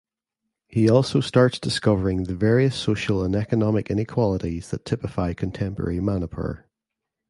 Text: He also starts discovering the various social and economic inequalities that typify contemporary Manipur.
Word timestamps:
He 0.67 0.89
also 0.89 1.19
starts 1.21 1.59
discovering 1.59 2.23
the 2.23 2.33
various 2.33 2.75
social 2.75 3.23
and 3.23 3.35
economic 3.35 3.91
inequalities 3.91 4.71
that 4.71 4.83
typify 4.83 5.35
contemporary 5.35 5.99
Manipur. 5.99 6.65